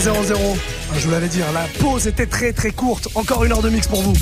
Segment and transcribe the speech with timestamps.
[0.00, 0.56] 22 00.
[0.94, 3.08] Je vous l'avais dit, hein, la pause était très très courte.
[3.14, 4.14] Encore une heure de mix pour vous.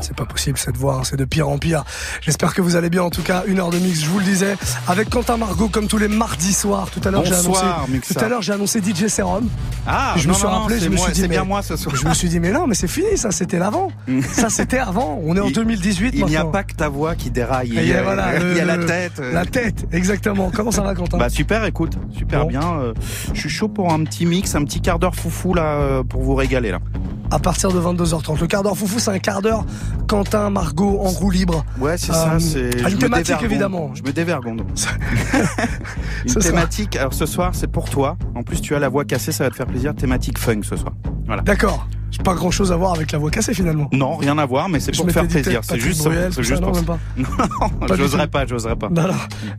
[0.00, 1.84] C'est pas possible cette voix, c'est de pire en pire.
[2.20, 3.02] J'espère que vous allez bien.
[3.02, 4.56] En tout cas, une heure de mix, je vous le disais,
[4.88, 6.90] avec Quentin Margot comme tous les mardis soirs.
[6.90, 7.64] Tout à l'heure, j'ai annoncé.
[8.14, 9.48] Tout à l'heure, j'ai annoncé DJ Serum.
[9.86, 11.94] Ah, je me suis rappelé, je me suis dit, bien moi ce soir.
[11.94, 13.90] Je me suis dit, mais non, mais c'est fini, ça, c'était l'avant.
[14.32, 15.20] ça, c'était avant.
[15.24, 16.14] On est en 2018.
[16.14, 17.70] Il n'y a pas que ta voix qui déraille.
[17.72, 18.14] Il y a,
[18.64, 19.20] la tête.
[19.32, 20.50] La tête, exactement.
[20.54, 21.18] Comment ça va, Quentin?
[21.18, 22.80] Bah super, écoute, super bien.
[22.80, 22.94] Euh,
[23.32, 26.22] je suis chaud pour un petit mix, un petit quart d'heure foufou là, euh, pour
[26.22, 26.80] vous régaler là
[27.30, 28.40] à partir de 22h30.
[28.40, 29.64] Le quart d'heure foufou, c'est un quart d'heure
[30.08, 31.64] Quentin, Margot en roue libre.
[31.80, 32.34] Ouais, c'est ça.
[32.34, 33.94] Euh, c'est une thématique évidemment.
[33.94, 34.64] Je me dévergonde.
[36.26, 36.96] une thématique.
[36.96, 38.16] Alors ce soir, c'est pour toi.
[38.34, 39.94] En plus, tu as la voix cassée, ça va te faire plaisir.
[39.94, 40.92] Thématique funk ce soir.
[41.26, 41.42] Voilà.
[41.42, 41.88] D'accord
[42.22, 43.88] pas grand chose à voir avec la voix cassée finalement.
[43.92, 45.60] Non, rien à voir, mais c'est pour faire plaisir.
[45.62, 46.98] C'est juste, c'est juste non, même pas.
[47.16, 48.90] non, j'oserais pas, j'oserais pas.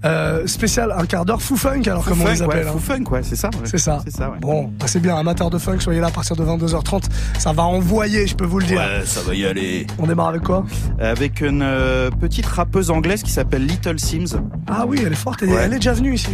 [0.05, 2.63] Euh, spécial un quart d'heure fou funk alors comment on les appelle.
[2.63, 2.73] Ouais, hein.
[2.73, 3.49] Fou funk, ouais, c'est ça.
[3.63, 4.01] C'est ça.
[4.41, 7.03] Bon, bah, c'est bien, amateur de funk, soyez là à partir de 22h30.
[7.37, 8.79] Ça va envoyer, je peux vous le dire.
[8.79, 9.87] Ouais, ça va y aller.
[9.97, 10.65] On démarre avec quoi?
[10.99, 14.39] Avec une euh, petite rappeuse anglaise qui s'appelle Little Sims.
[14.67, 15.43] Ah oui, elle est forte.
[15.43, 16.29] Elle, elle est déjà venue ici.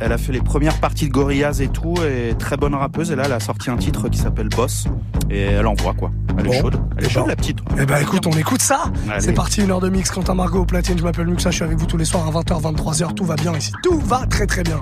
[0.00, 3.10] Elle a fait les premières parties de Gorillaz et tout, et très bonne rappeuse.
[3.10, 4.86] Et là, elle a sorti un titre qui s'appelle Boss,
[5.30, 6.10] et elle envoie quoi.
[6.38, 6.80] Elle est chaude.
[6.96, 7.58] Elle est chaude, la petite.
[7.78, 8.84] Eh ben, écoute, on écoute ça.
[9.18, 10.10] C'est parti, une heure de mix.
[10.10, 10.98] Quentin Margot au platine.
[10.98, 11.50] Je m'appelle Muxa.
[11.50, 13.14] Je suis avec vous tous les soirs à 20h, 23h.
[13.14, 13.72] Tout va bien ici.
[13.82, 14.80] Tout va très très bien.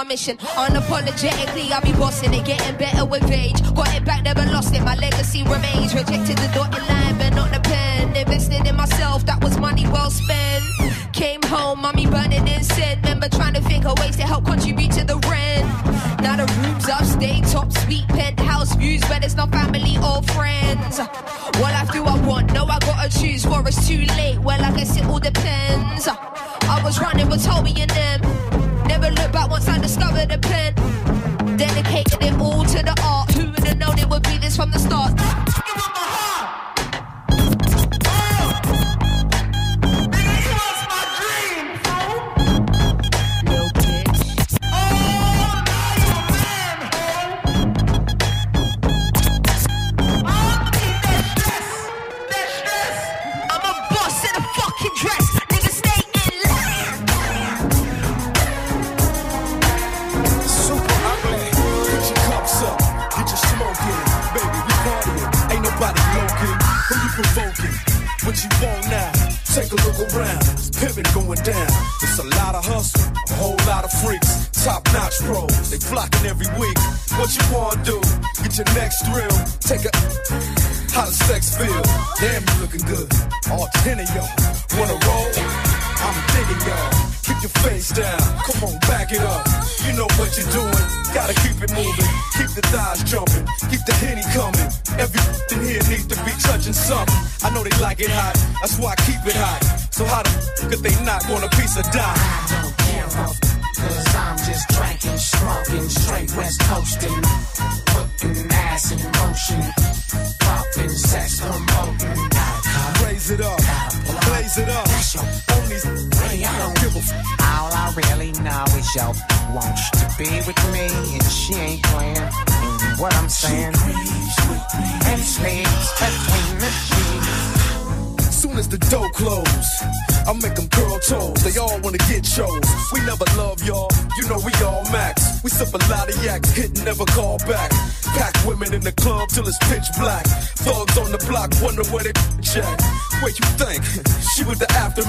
[0.00, 0.36] my mission.
[0.38, 3.60] Unapologetically, I'll be bossing it, getting better with age.
[3.74, 4.82] Got it back, never lost it.
[4.82, 5.94] My legacy remains.
[5.94, 6.89] Rejected the dotted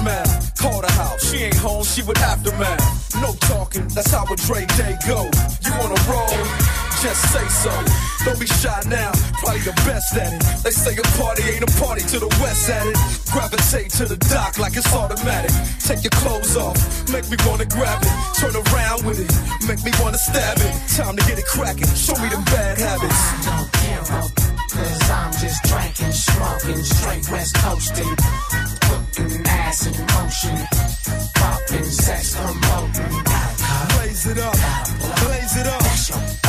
[0.02, 3.14] Call the house, she ain't home, she with aftermath.
[3.22, 5.30] No talking, that's how a Dre day go.
[5.62, 6.26] You wanna roll?
[6.98, 7.70] Just say so.
[8.24, 10.42] Don't be shy now, probably the best at it.
[10.64, 12.98] They say a party ain't a party to the west at it.
[13.30, 15.54] Gravitate to the dock like it's automatic.
[15.78, 16.74] Take your clothes off,
[17.14, 18.14] make me wanna grab it.
[18.42, 19.30] Turn around with it,
[19.70, 20.74] make me wanna stab it.
[20.98, 23.22] Time to get it cracking, show me them bad habits.
[23.22, 24.02] I don't care,
[24.66, 28.10] cause I'm just drinking, smoking, straight west coasting.
[29.22, 30.58] Putting ass in motion,
[31.34, 33.22] popping, sex, promoting.
[33.94, 34.56] Blaze it up,
[35.22, 35.82] blaze it up.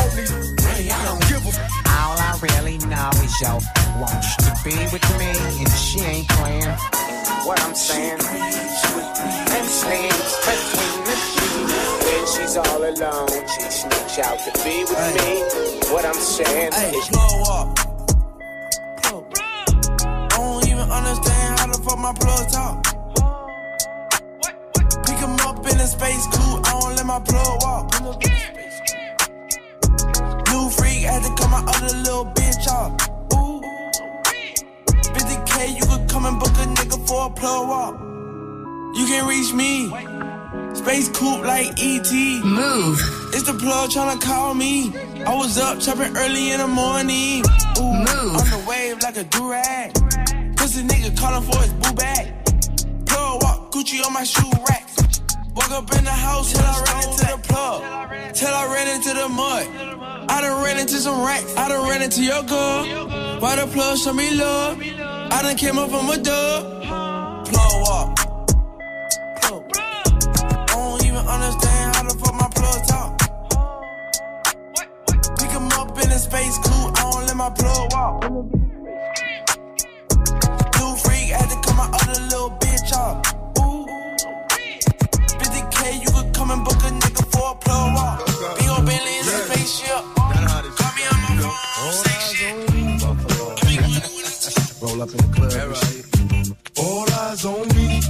[0.01, 0.23] Only
[0.57, 1.53] really, I don't give a
[2.01, 3.59] All I really know is yo
[4.01, 5.29] wants to be with me,
[5.61, 6.73] and she ain't playing.
[7.45, 11.73] What I'm saying, and sleeps between the sheets.
[12.05, 15.93] When she's all alone, she sneaks out to be with me.
[15.93, 17.92] What I'm saying hey, is blow up.
[21.83, 22.83] Fuck my plug talk.
[25.05, 27.85] Pick him up in a space coupe, I don't let my plug walk.
[30.49, 32.91] New freak had to cut my other little bitch off.
[33.33, 33.61] Ooh.
[35.15, 37.99] 50k, you could come and book a nigga for a plug walk.
[38.95, 39.89] You can reach me.
[40.75, 42.11] Space coupe like ET.
[42.45, 42.99] Move.
[43.33, 44.93] It's the plug trying to call me.
[45.25, 47.43] I was up chopping early in the morning.
[47.79, 48.35] Ooh, Move.
[48.35, 50.42] On the wave like a durag.
[50.73, 52.33] Pussy nigga calling for his boo bag.
[53.05, 54.89] Plug walk, Gucci on my shoe rack.
[55.55, 58.33] Walk up in the house till I ran into the plug.
[58.33, 59.67] Till I ran into the mud.
[60.31, 61.55] I done ran into some racks.
[61.55, 62.85] I done ran into your girl.
[63.39, 64.81] Why the plug show me love?
[64.81, 66.81] I done came up from a dub.
[67.45, 68.19] Plug walk.
[69.43, 73.19] I don't even understand how the fuck my plug talk.
[75.37, 76.97] Pick him up in a space coupe.
[76.97, 78.72] I don't let my plug walk.
[82.33, 83.21] Cut my other little bitch off.
[86.01, 88.25] you could come and book a nigga for a plug walk.
[88.57, 90.03] Big ol' Bentley in a spaceship.
[90.15, 91.29] Call me on my
[91.75, 92.55] phone, say shit.
[94.81, 95.51] Roll up in the club
[96.77, 98.01] All eyes on me.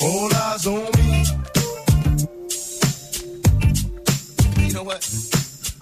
[0.00, 1.08] All eyes on me.
[4.66, 5.02] You know what?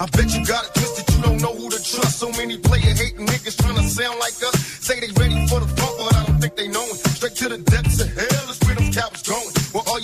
[0.00, 1.14] I bet you got it twisted.
[1.14, 2.18] You don't know who to trust.
[2.18, 4.61] So many player hating niggas trying to sound like us.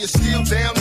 [0.08, 0.77] Still down,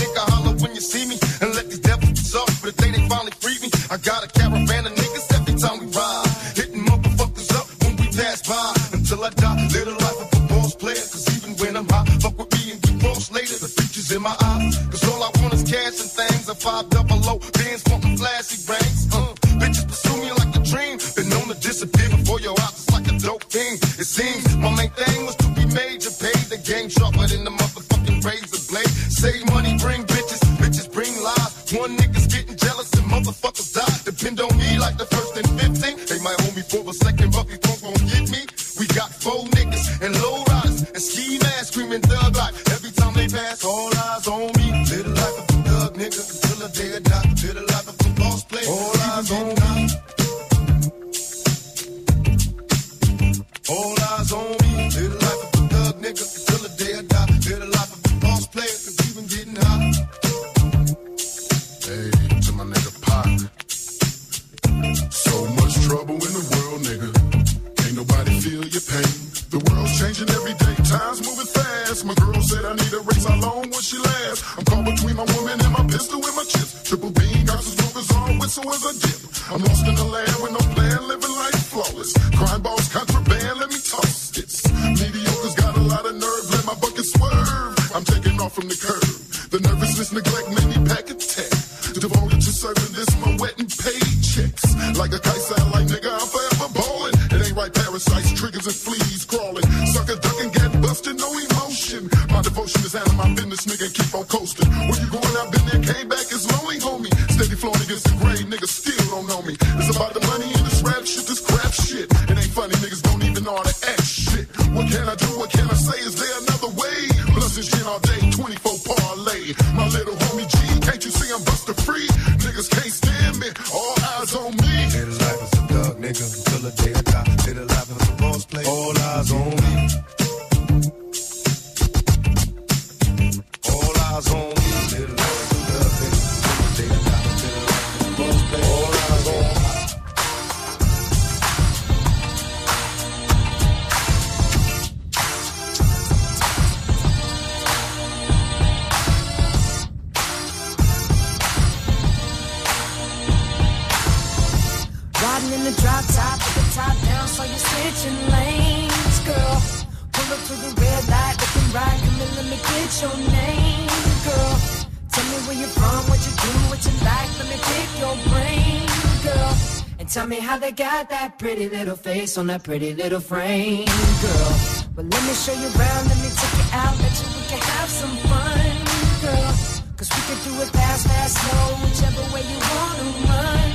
[170.78, 173.86] got that pretty little face on that pretty little frame,
[174.22, 174.54] girl.
[174.96, 177.62] Well, let me show you around, let me take you out, let you we can
[177.74, 178.78] have some fun,
[179.26, 179.54] girl.
[179.98, 183.70] Cause we can do it fast, fast, slow, whichever way you wanna run,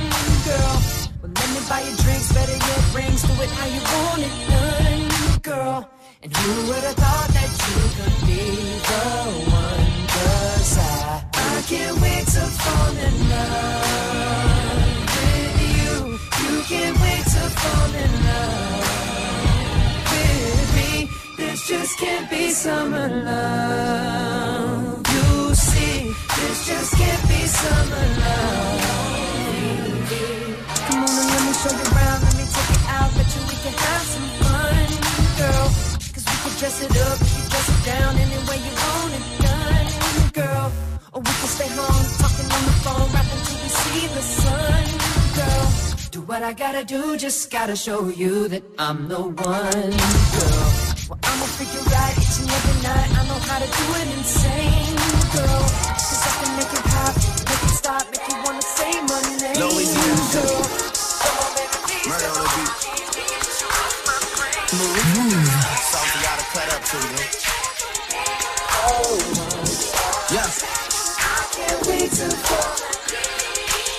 [0.47, 0.75] girl.
[1.19, 4.35] Well, let me buy you drinks, better yet rings, do it how you want it
[4.47, 5.89] done, girl.
[6.23, 7.32] And who would have thought
[22.63, 25.03] summer love.
[25.11, 28.79] You see, this just can't be summer love.
[30.87, 33.41] Come on and let me show you around, let me take it out, bet you
[33.51, 34.87] we can have some fun,
[35.41, 35.67] girl.
[36.13, 39.11] Cause we can dress it up, we can dress it down, any way you want
[39.19, 39.87] it done,
[40.39, 40.67] girl.
[41.11, 44.83] Or we can stay home, talking on the phone, rapping till we see the sun,
[45.35, 45.65] girl.
[46.11, 49.91] Do what I gotta do, just gotta show you that I'm the one,
[50.39, 50.82] girl.
[51.63, 54.99] Figure out each and every night, I know how to do it insane,
[55.31, 55.63] girl.
[55.95, 59.55] Cause I can make it pop, make it stop, make you wanna say my name,
[59.63, 60.43] Louisiana.
[60.43, 60.59] girl.
[60.59, 62.67] Come on, baby, please, Murder on the beat.
[62.83, 63.71] please, please, you
[64.03, 64.75] my brain.
[65.87, 67.31] Song for y'all to cut up to, you
[68.83, 70.35] oh, know?
[70.35, 70.51] Yeah.
[70.51, 72.75] Can't wait to fall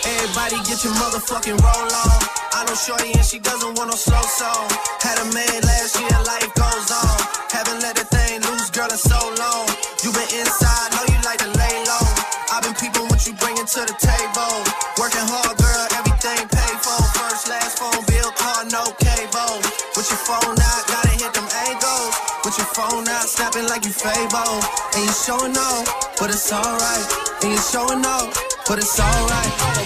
[0.05, 2.44] Everybody get your motherfucking roll on.
[2.65, 4.65] I know Shorty and she doesn't want no slow song.
[5.05, 7.17] Had a man last year, life goes on.
[7.53, 9.69] Haven't let that thing loose, girl, in so long.
[10.01, 12.09] You been inside, know you like to lay low.
[12.57, 14.57] I've been peeping what you bringing to the table.
[14.97, 16.97] Working hard, girl, everything paid for.
[17.13, 19.61] First, last phone bill, car, no cable.
[19.93, 22.17] With your phone out, gotta hit them angles.
[22.49, 24.57] With your phone out, snapping like you Fable.
[24.97, 25.85] And you showing off,
[26.17, 27.05] but it's alright.
[27.45, 28.33] And you showing off,
[28.65, 29.84] but it's alright.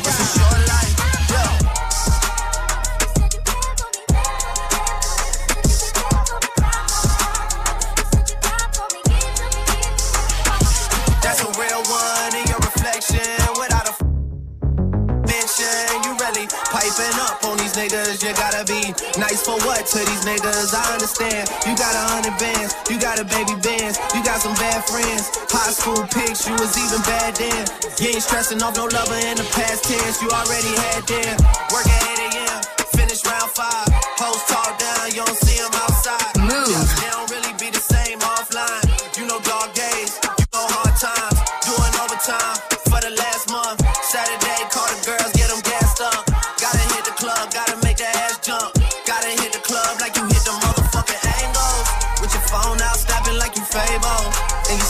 [19.18, 20.70] Nice for what to these niggas?
[20.72, 21.50] I understand.
[21.66, 25.28] You got a hundred bands, you got a baby bands, you got some bad friends.
[25.50, 27.66] High school pics, you was even bad then.
[27.98, 30.22] You ain't stressing off no lover in the past tense.
[30.22, 31.34] You already had them.
[31.74, 32.58] Work at 8 a.m.,
[32.94, 33.90] finish round five.
[34.16, 36.17] Post talk down, you don't see them outside.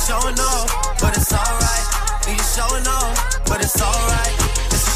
[0.09, 1.87] Showing off, but it's alright.
[2.57, 4.35] Showing off, but it's alright.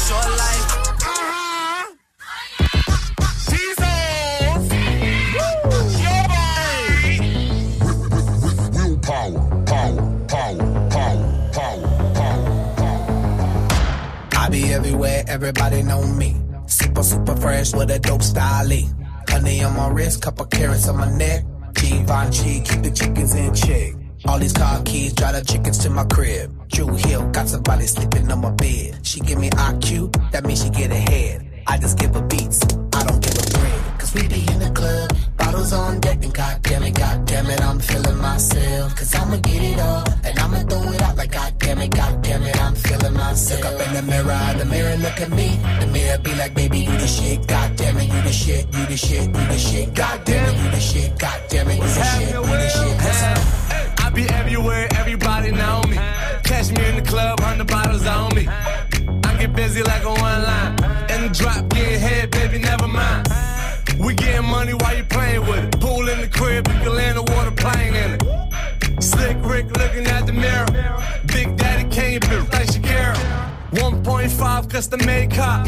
[0.07, 0.65] Short life.
[1.05, 1.93] Uh-huh.
[8.73, 11.81] Willpower, power, power, power, power,
[12.75, 13.07] power.
[14.35, 16.41] I be everywhere, everybody know me.
[16.65, 18.67] Super, super fresh with a dope style.
[19.29, 21.45] Honey on my wrist, couple carrots on my neck.
[21.73, 24.02] Givenchy, keep the chickens in check.
[24.25, 26.49] All these car keys, drive the chickens to my crib.
[26.69, 29.05] Drew Hill, got somebody sleeping on my bed.
[29.05, 31.45] She give me IQ, that means she get ahead.
[31.67, 32.63] I just give her beats,
[32.93, 33.99] I don't give a bread.
[33.99, 37.79] Cause we be in the club, bottles on deck, and goddamn it, goddamn it, I'm
[37.79, 38.95] feeling myself.
[38.95, 42.61] Cause I'ma get it all, and I'ma throw it out like goddamn it, goddamn it,
[42.61, 43.61] I'm feeling myself.
[43.61, 45.59] Look up in the mirror, the mirror look at me.
[45.81, 48.97] The mirror be like, baby, you the shit, goddamn it, you the shit, you the
[48.97, 50.71] shit, you the shit, goddamn it, you
[59.55, 60.73] busy like a one line.
[61.09, 63.27] In the drop, get head, baby, never mind.
[63.99, 65.79] We getting money while you playing with it.
[65.79, 69.03] Pool in the crib, you can land a water plane in it.
[69.03, 70.65] Slick Rick looking at the mirror.
[71.27, 73.15] Big Daddy Kane, built like Shakira.
[73.71, 75.67] 1.5 custom made cop.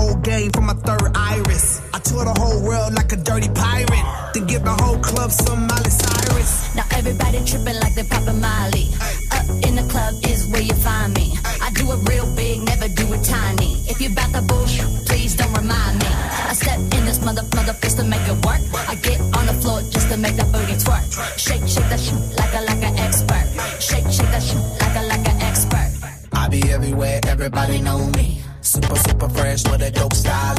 [0.23, 1.81] game from my third iris.
[1.93, 4.05] I tour the whole world like a dirty pirate.
[4.33, 6.75] Then give the whole club some Miley Cyrus.
[6.75, 8.87] Now everybody tripping like they're poppin' Molly.
[9.31, 11.33] Up in the club is where you find me.
[11.61, 13.71] I do it real big, never do it tiny.
[13.89, 16.09] If you bout the bullshit, please don't remind me.
[16.49, 18.61] I step in this mother mother fist to make it work.
[18.87, 21.03] I get on the floor just to make that booty twerk.
[21.37, 23.45] Shake, shake that shit like a like an expert.
[23.79, 25.89] Shake, shake that shit like a like an expert.
[26.33, 28.41] I be everywhere, everybody know me.
[28.71, 30.55] Super, super fresh with a dope style.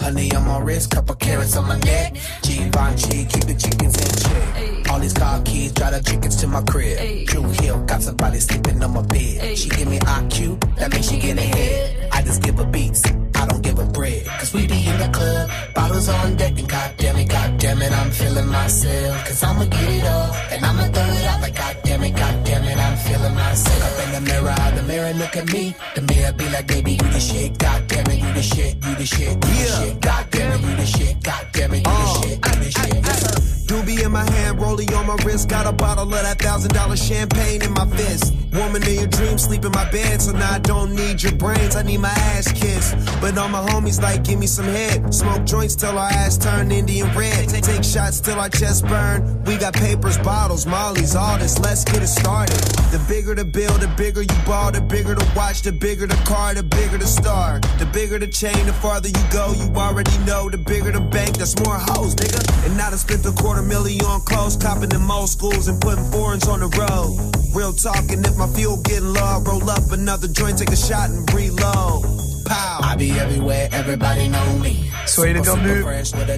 [0.00, 2.14] Honey on my wrist, couple carrots on my neck.
[2.42, 4.90] Givenchy, keep the chickens in check.
[4.90, 7.28] All these car keys, drive the chickens to my crib.
[7.28, 9.56] Drew Hill, got somebody sleeping on my bed.
[9.56, 12.08] She give me IQ, that means she get ahead.
[12.10, 13.04] I just give her beats,
[13.36, 14.26] I don't give her bread.
[14.26, 18.10] Cause we be in the club, bottles on deck, and goddamn it, goddamn it, I'm
[18.10, 19.26] feeling myself.
[19.28, 22.78] Cause I'ma get it up, and I'ma throw it out like goddamn it, goddamn it,
[22.78, 24.00] I'm feeling myself.
[24.00, 24.54] Up in the mirror,
[24.84, 25.74] mirror look at me.
[25.94, 28.94] The mirror be like, baby, you the shit, God damn it, you the shit, you
[28.94, 32.22] the shit, you the shit, goddamn it, you the shit, goddamn it, you the uh.
[32.22, 33.63] shit, you the shit.
[33.66, 35.48] Doobie in my hand, rollie on my wrist.
[35.48, 38.34] Got a bottle of that thousand dollar champagne in my fist.
[38.52, 40.22] Woman in your dreams, sleep in my bed.
[40.22, 42.94] So now I don't need your brains, I need my ass kissed.
[43.20, 45.12] But all my homies like, give me some head.
[45.12, 47.48] Smoke joints till our ass turn Indian red.
[47.48, 49.42] Take, shots till our chest burn.
[49.44, 51.58] We got papers, bottles, mollies, all this.
[51.58, 52.56] Let's get it started.
[52.92, 56.20] The bigger the bill, the bigger you ball, the bigger the watch, the bigger the
[56.26, 57.60] car, the bigger the star.
[57.78, 60.48] The bigger the chain, the farther you go, you already know.
[60.48, 62.66] The bigger the bank, that's more hoes, nigga.
[62.66, 66.04] And now I spent a quarter million on clothes, copping in most schools and putting
[66.10, 67.54] foreigns on the road.
[67.54, 71.10] Real talking, if my fuel getting low, I roll up another joint, take a shot
[71.10, 72.23] and reload.
[72.44, 72.80] Pow.
[72.82, 74.90] I be everywhere, everybody know me.
[75.06, 75.84] Soyez les bienvenus.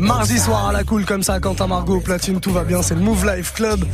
[0.00, 3.00] Mardi soir à la cool comme ça, Quentin Margot, platine, tout va bien, c'est le
[3.00, 3.84] Move Life Club.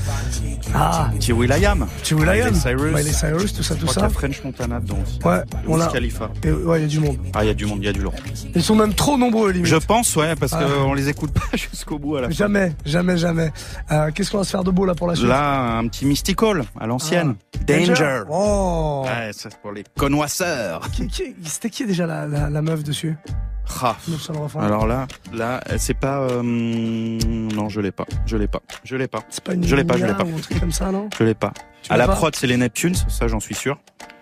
[0.75, 1.87] Ah, Petit Will.i.am.
[2.13, 2.95] Miley Cyrus.
[2.95, 4.07] Miley Cyrus, tout ça, tout ça.
[4.07, 5.19] a French Montana dedans aussi.
[5.25, 5.87] Ouais, on a.
[5.89, 6.31] Khalifa.
[6.45, 7.19] Et ouais, il y a du monde.
[7.35, 8.15] Ah, il y a du monde, il y a du lourd.
[8.55, 9.67] Ils sont même trop nombreux, limite.
[9.67, 10.63] Je pense, ouais, parce Ah.
[10.65, 12.35] qu'on les écoute pas jusqu'au bout à la fin.
[12.35, 13.53] Jamais, jamais, jamais.
[13.91, 16.07] Euh, Qu'est-ce qu'on va se faire de beau là pour la suite Là, un petit
[16.07, 17.35] mystical à l'ancienne.
[17.55, 17.59] Ah.
[17.67, 18.23] Danger.
[18.31, 20.81] Oh Ouais, ça, c'est pour les connoisseurs.
[20.93, 23.17] Qui- qui- C'était qui déjà la, la, la meuf dessus
[23.83, 23.97] Ah.
[24.59, 26.19] Alors là, là, c'est pas.
[26.21, 28.07] euh, non, je l'ai pas.
[28.27, 28.61] Je l'ai pas.
[28.85, 29.21] Je l'ai pas.
[29.31, 30.25] C'est pas une Je l'ai pas, je l'ai pas.
[30.25, 31.53] ou un truc comme ça, non Je l'ai pas.
[31.83, 33.79] Tu À la pas prod, c'est les Neptunes, ça j'en suis sûr.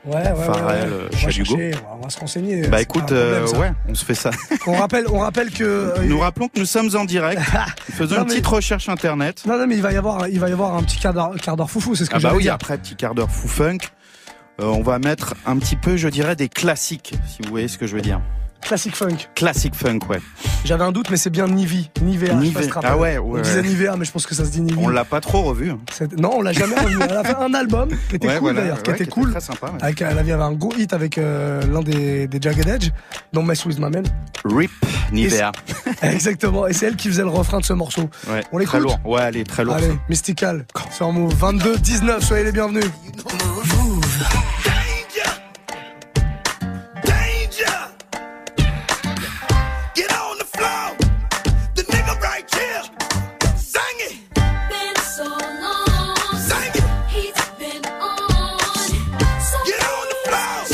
[0.07, 0.45] Ouais, ouais, ouais.
[0.47, 0.97] Pharrell, ouais.
[1.13, 2.67] on, va chercher, on se renseigner.
[2.69, 3.19] Bah écoute, problème,
[3.55, 4.31] euh, ouais, on se fait ça.
[4.67, 5.63] On rappelle, on rappelle que.
[5.65, 7.43] euh, Nous rappelons que nous sommes en direct.
[7.93, 9.43] Faisons Non, une mais- petite recherche internet.
[9.47, 11.71] Non, non, mais il va y avoir, il va y avoir un petit quart d'heure,
[11.71, 12.55] foufou, c'est ce que Ah bah oui, dire.
[12.55, 13.79] après petit quart d'heure fou funk.
[14.61, 17.79] Euh, on va mettre un petit peu, je dirais, des classiques, si vous voyez ce
[17.79, 18.21] que je veux dire.
[18.63, 19.17] Classic funk.
[19.35, 20.21] Classique funk, ouais.
[20.67, 22.27] J'avais un doute, mais c'est bien Nivi, Nivea.
[22.39, 22.91] je sais pas si tu te rappelles.
[22.93, 23.39] Ah ouais, ouais.
[23.41, 24.79] On disait Nivea, mais je pense que ça se dit Nivi.
[24.79, 25.71] On l'a pas trop revu.
[25.71, 25.79] hein.
[26.19, 26.99] Non, on l'a jamais revu.
[27.03, 29.31] Elle a fait un album qui était Ouais, cool voilà, d'ailleurs, qui était qui cool.
[29.31, 29.69] Très sympa.
[29.69, 29.79] ouais.
[29.81, 32.91] Avec, elle avait un gros hit avec euh, l'un des, des Jagged Edge,
[33.33, 34.05] dont Mess With My Man.
[34.45, 34.71] Rip
[35.11, 35.53] Nivea.
[36.03, 36.67] Exactement.
[36.67, 38.11] Et c'est elle qui faisait le refrain de ce morceau.
[38.29, 38.99] Ouais, On l'écoute très lourd.
[39.07, 39.77] Ouais, allez, très lourd.
[39.77, 40.67] Allez, Mystical.
[40.91, 42.23] C'est en mot 22, 19.
[42.23, 42.85] Soyez les bienvenus.
[44.21, 45.33] Danger!
[47.07, 47.77] Danger
[49.95, 50.95] Get on the floor!
[51.75, 52.83] The nigga right here!
[53.57, 54.19] Sing it!
[54.69, 56.37] Been so long.
[56.37, 56.85] Sing it!
[57.09, 58.59] He's been on.
[59.41, 60.69] So Get on the floor!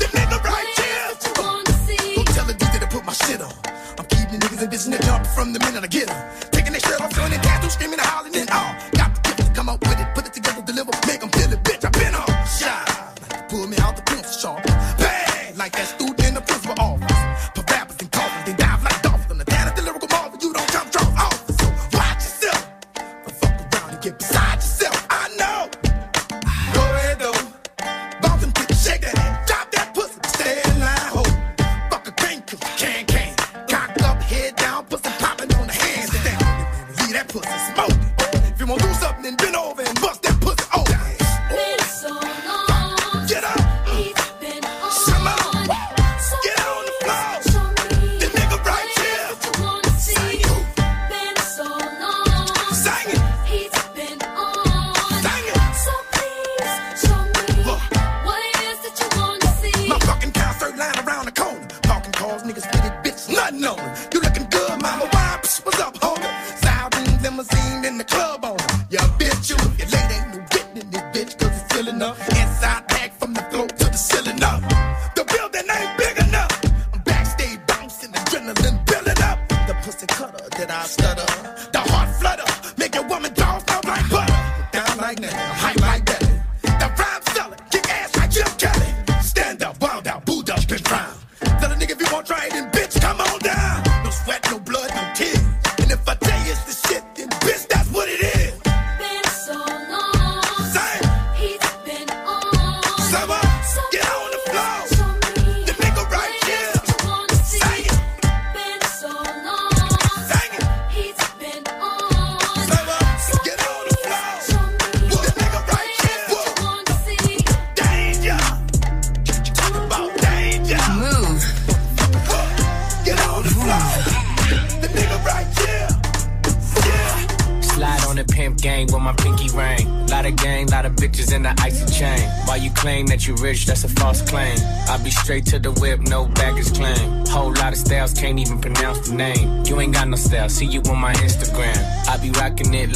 [0.00, 1.10] The nigga right here!
[1.12, 2.14] is that you wanna see.
[2.16, 3.54] Don't tell the DJ to put my shit on.
[4.00, 6.10] I'm keeping niggas in this nigga up from the minute I get.
[6.50, 8.74] Taking their shirt off, showing their tattoos, screaming and hollering and all.
[8.98, 10.03] Got the gift to come up with it,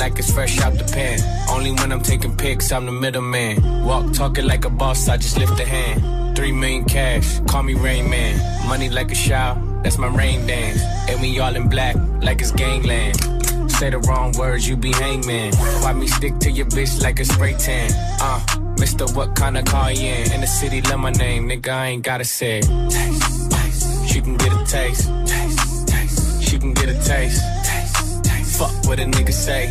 [0.09, 1.19] like it's fresh out the pen.
[1.51, 3.85] Only when I'm taking pics, I'm the middleman.
[3.85, 6.37] Walk talking like a boss, I just lift a hand.
[6.37, 8.35] Three million cash, call me Rain Man.
[8.69, 10.81] Money like a shower, that's my rain dance.
[11.09, 13.17] And we all in black, like it's gangland.
[13.71, 15.55] Say the wrong words, you be hangman.
[15.83, 17.91] Why me stick to your bitch like a spray tan?
[18.21, 18.41] Uh,
[18.79, 20.33] Mister, what kind of car you in?
[20.33, 24.09] In the city, love my name, nigga, I ain't gotta say taste.
[24.09, 25.11] She can get a taste.
[25.27, 26.43] Taste, taste.
[26.43, 27.43] She can get a taste.
[27.65, 28.59] Taste, taste.
[28.59, 29.71] Fuck what a nigga say.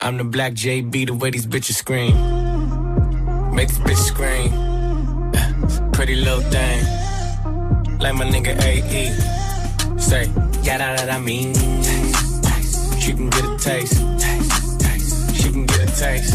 [0.00, 2.14] I'm the black JB, the way these bitches scream.
[3.52, 5.90] Make this bitch scream.
[5.92, 6.84] Pretty little thing.
[7.98, 9.98] Like my nigga AE.
[9.98, 10.30] Say,
[10.62, 11.52] yeah, that, I mean.
[13.00, 13.98] She can get a taste.
[15.34, 16.34] She can get a taste.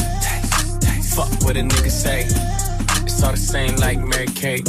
[1.15, 2.25] Fuck what a nigga say.
[3.05, 4.67] It's all the same like Mary Kate.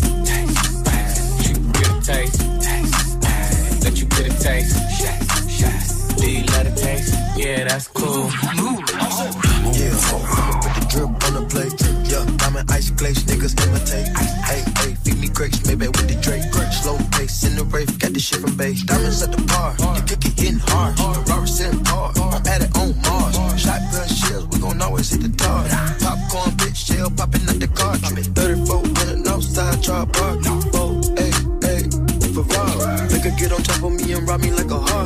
[1.42, 2.40] She can get a taste.
[3.82, 5.23] Let you get a taste.
[6.16, 7.14] Do you let it taste?
[7.36, 8.30] Yeah, that's cool.
[9.74, 11.74] Yeah, I'ma put the drip on the plate.
[12.10, 14.08] Yeah, diamond ice glaze, niggas imitate.
[14.46, 16.44] Hey, hey, feed me grapes, maybe with the Drake.
[16.72, 18.82] Slow pace in the rave, got this shit from base.
[18.84, 20.96] Diamonds at the bar, you kick it getting hard.
[20.96, 23.34] Ferrari sitting hard, I'm at it on Mars.
[23.60, 25.64] Shotgun shells, we gon' always hit the tar.
[26.00, 27.96] Popcorn, bitch, shell popping out the car.
[27.96, 30.38] 34 minute outside, drop bar.
[30.78, 31.32] Oh, hey,
[31.66, 31.82] hey,
[32.30, 32.94] Ferrari.
[33.10, 35.03] Her get on top of me and rob me like a heart.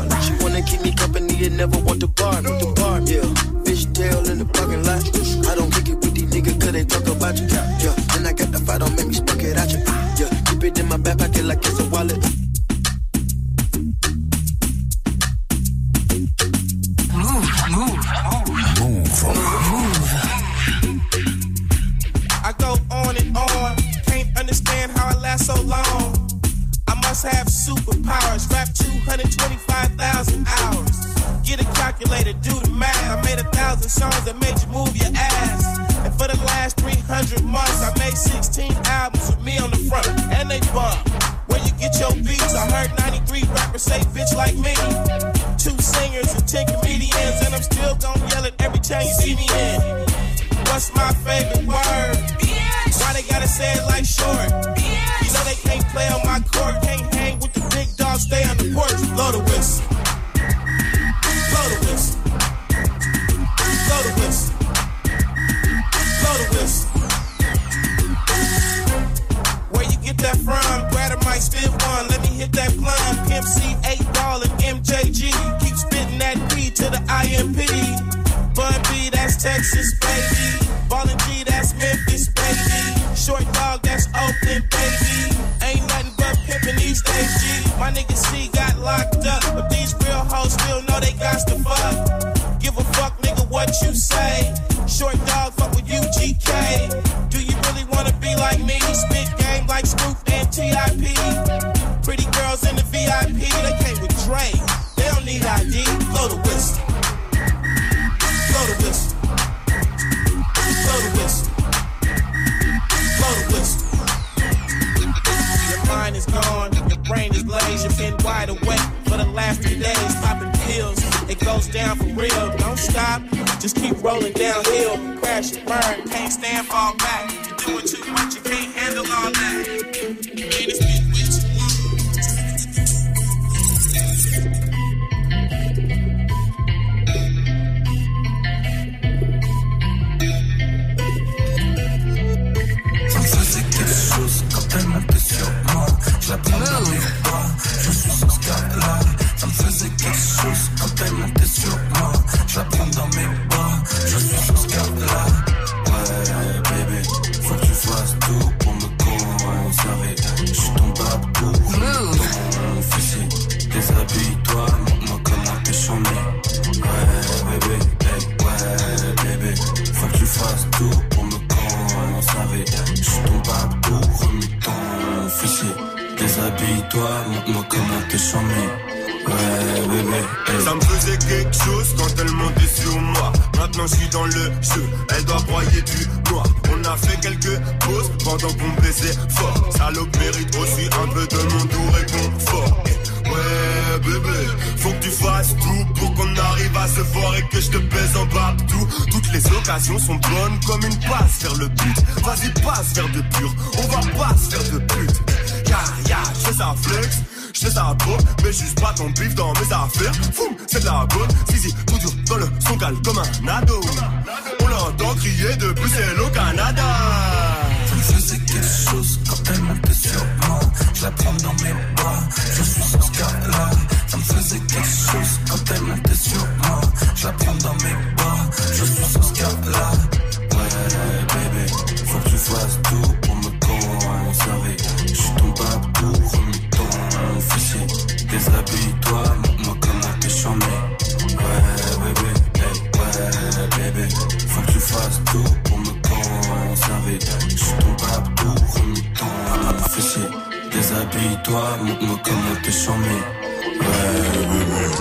[1.48, 2.42] Me never want to bar.
[2.42, 3.24] The bar, yeah.
[3.64, 5.00] Fish tail in the parking lot.
[5.48, 7.48] I don't kick it with these niggas cause they talk about you.
[7.48, 9.80] Yeah, and I got the fight, don't make me spark it at you.
[10.20, 12.17] Yeah, keep it in my back pocket like it's a wallet.
[27.24, 28.48] Must have superpowers.
[28.52, 30.96] Rap 225,000 hours.
[31.42, 32.94] Get a calculator, do the math.
[33.10, 35.78] I made a thousand songs that made you move your ass.
[36.04, 40.06] And for the last 300 months, I made 16 albums with me on the front,
[40.30, 40.94] and they bump.
[41.50, 42.54] Where you get your beats?
[42.54, 44.74] I heard 93 rappers say bitch like me.
[45.58, 49.34] Two singers and 10 comedians, and I'm still gonna yell it every time you see
[49.34, 50.06] me in.
[50.70, 52.14] What's my favorite word?
[53.02, 54.68] Why they gotta say it like short?
[55.78, 58.90] Can't play on my court, can't hang with the big dogs, stay on the porch.
[59.14, 60.17] Blow the whistle.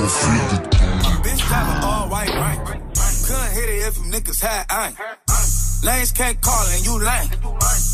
[0.07, 2.65] De Bitch driver all white rank.
[3.27, 4.95] Couldn't hit it if you niggas had ain't.
[5.83, 7.29] Lanes can't call and you lame.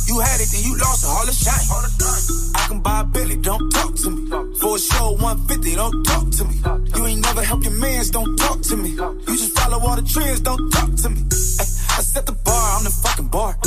[0.07, 2.53] You had it, then you lost it, all the shame.
[2.55, 4.29] I can buy a Billy, don't talk to me.
[4.59, 6.55] For a show 150, don't talk to me.
[6.95, 8.89] You ain't never help your mans, don't talk to me.
[8.91, 11.21] You just follow all the trends, don't talk to me.
[11.59, 11.65] Ay,
[11.97, 13.57] I set the bar, I'm the fucking bar.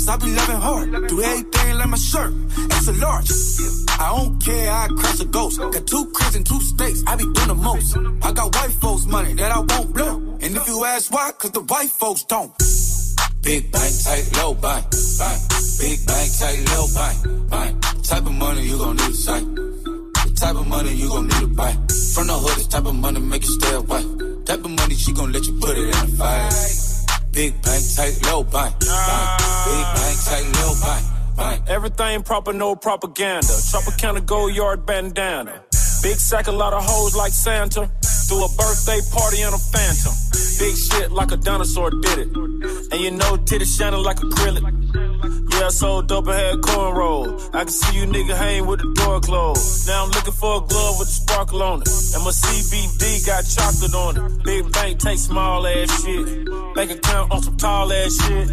[0.00, 1.08] Cause I be loving hard.
[1.08, 3.30] Do everything like my shirt, it's a large.
[4.00, 5.58] I don't care, I crash a ghost.
[5.60, 7.96] Got two cribs and two states, I be doing the most.
[8.22, 10.16] I got white folks' money that I won't blow.
[10.40, 12.52] And if you ask why, cause the white folks don't.
[13.42, 14.84] Big bank, tight, low bank.
[15.80, 18.04] Big bank, tight, low bank, bank.
[18.04, 19.44] Type of money you gon' need to sight.
[19.44, 21.72] The type of money you gon' need to buy.
[22.14, 24.02] From the hood, this type of money make you stay away.
[24.44, 26.79] Type of money she gon' let you put it in the fight.
[27.40, 28.78] Big bank, tight, low bank.
[28.80, 31.62] Big bank, tight, low bank.
[31.68, 33.46] Everything proper, no propaganda.
[33.46, 35.62] Tropicana gold yard bandana.
[36.02, 37.90] Big sack, a lot of hoes like Santa.
[38.28, 40.12] Threw a birthday party in a phantom.
[40.58, 42.28] Big shit like a dinosaur did it.
[42.92, 44.89] And you know, titties shining like acrylic.
[45.60, 47.54] Yeah, I sold dope and had cornrow.
[47.54, 49.86] I can see you nigga hang with the door closed.
[49.86, 51.88] Now I'm looking for a glove with a sparkle on it.
[52.14, 54.42] And my CBD got chocolate on it.
[54.42, 56.46] Big bank take small ass shit.
[56.74, 58.48] Bank account on some tall ass shit.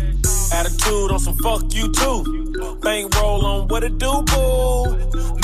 [0.52, 2.78] Attitude on some fuck you too.
[2.82, 4.98] Bank roll on what it do, boo.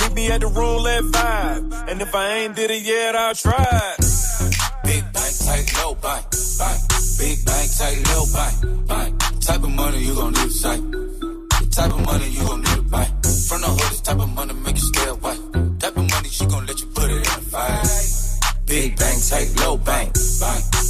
[0.04, 1.89] Meet me at the roulette vibe.
[1.89, 3.95] And if I ain't did it yet, I'll try.
[4.84, 6.26] Big bank, tight, low bank,
[6.60, 6.80] bank.
[7.17, 9.39] Big bank, tight, low bank, bank.
[9.39, 11.23] Type of money you gon' need to sight.
[11.76, 13.06] Type of money you gon' need to buy.
[13.48, 15.36] From the hood, this type of money make you stay away.
[15.80, 18.66] Type of money she gon' let you put it in the fight.
[18.68, 20.14] Big bank, take low bank.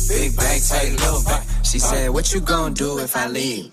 [0.10, 1.44] Big bank, take low bank.
[1.64, 3.68] She said, What you gonna do if I leave?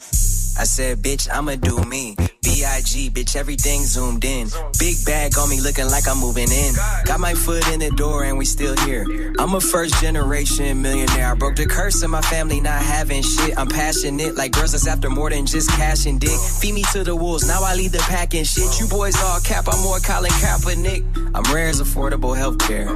[0.57, 2.15] I said, Bitch, I'ma do me.
[2.43, 4.49] B.I.G., bitch, everything zoomed in.
[4.79, 6.75] Big bag on me looking like I'm moving in.
[7.05, 9.05] Got my foot in the door and we still here.
[9.39, 11.33] I'm a first generation millionaire.
[11.33, 13.59] I broke the curse of my family not having shit.
[13.59, 16.39] I'm passionate like girls that's after more than just cash and dick.
[16.61, 18.81] Feed me to the wolves, now I lead the pack and shit.
[18.81, 21.05] You boys all cap, I'm more Colin Kaepernick.
[21.35, 22.89] I'm rare as affordable healthcare.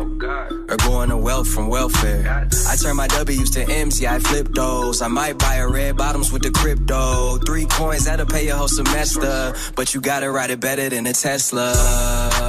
[0.70, 2.48] Or going to wealth from welfare.
[2.66, 5.02] I turn my W's to M's, yeah, I flip those.
[5.02, 7.37] I might buy a red bottoms with the crypto.
[7.44, 9.34] Three coins, that'll pay your whole semester.
[9.77, 11.66] But you gotta ride it better than a Tesla.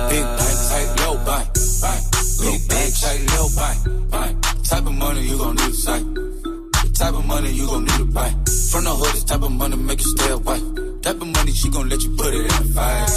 [0.10, 1.48] Big bank, tight, low bank,
[1.82, 2.02] bank.
[2.42, 4.34] Big bank, tight, low bank, bank.
[4.64, 6.06] Type of money you gon' need to sight.
[6.14, 8.30] The type of money you gon' need to buy.
[8.72, 10.60] From the hood, this type of money make you stay away.
[11.02, 13.10] Type of money she gon' let you put it in the fight.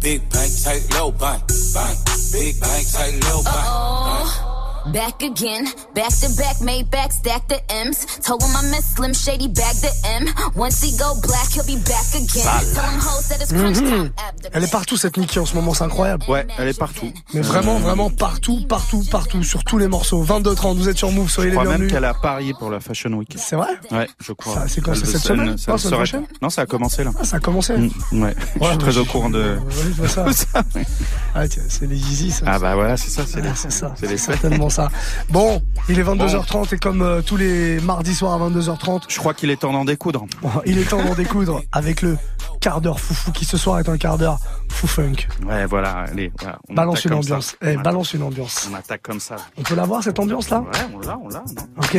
[0.00, 1.42] Big bank, tight, low bank,
[1.74, 1.96] bank.
[2.32, 3.66] Big bank, tight, low bank,
[4.06, 4.45] bank.
[4.92, 8.06] Back again, back to back, made back, stack the M's.
[8.24, 10.26] Told him I miss Slim Shady, bag the M.
[10.54, 12.44] Once he go black, he'll be back again.
[12.74, 14.04] Tell him hoes that it's crunch time.
[14.04, 14.10] Mhm.
[14.52, 16.24] Elle est partout cette Nicki en ce moment, c'est incroyable.
[16.28, 17.12] Ouais, elle est partout.
[17.34, 20.22] Mais vraiment, vraiment partout, partout, partout, sur tous les morceaux.
[20.22, 21.92] 22-30, vous êtes sur Move, soyez Je les crois même bienvenus.
[21.92, 23.34] qu'elle a parié pour la Fashion Week.
[23.36, 24.54] C'est vrai Ouais, je crois.
[24.54, 27.02] Ça, c'est quoi, c'est cette ça- semaine ça Non, serait- prochaine Non, ça a commencé
[27.02, 27.10] là.
[27.20, 27.76] Ah, ça a commencé.
[27.76, 27.90] Mm,
[28.22, 29.56] Ouais, je Ouais, suis très au je- courant de.
[29.56, 30.62] Ouais, je vois ça.
[31.34, 32.44] Ah, tiens, c'est les Yeezy, ça.
[32.46, 34.88] Ah bah voilà, c'est ça, c'est Ah, les, ça, c'est les c'est certainement ça.
[35.30, 39.32] Bon, il est 22h30 et comme euh, tous les mardis soirs à 22h30, Je crois
[39.32, 40.26] qu'il est temps d'en découdre.
[40.66, 42.18] il est temps d'en découdre avec le
[42.60, 44.38] quart d'heure foufou qui ce soir est un quart d'heure
[44.76, 45.26] fou funk.
[45.46, 46.58] Ouais, voilà, allez, voilà.
[46.68, 47.56] on Balance une ambiance.
[47.62, 48.68] Eh, On balance une ambiance.
[48.70, 49.36] On attaque comme ça.
[49.56, 51.42] On peut la voir cette ambiance là Ouais, on l'a, on l'a.
[51.78, 51.96] Ok.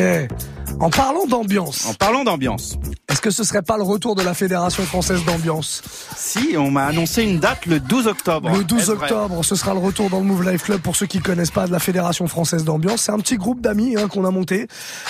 [0.79, 2.77] En parlant d'ambiance, En parlant d'ambiance,
[3.09, 5.81] est-ce que ce serait pas le retour de la Fédération française d'ambiance?
[6.15, 8.49] Si on m'a annoncé une date le 12 octobre.
[8.55, 9.05] Le 12 Est-ce vrai?
[9.11, 11.65] octobre, ce sera le retour dans le Move Life Club pour ceux qui connaissent pas
[11.67, 13.01] de la Fédération française d'ambiance.
[13.01, 14.67] C'est un petit groupe d'amis hein, qu'on a monté,